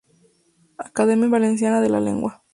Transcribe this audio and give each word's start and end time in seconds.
Academia 0.79 1.27
Valenciana 1.29 1.79
de 1.79 1.89
la 1.91 1.99
Lengua. 1.99 2.43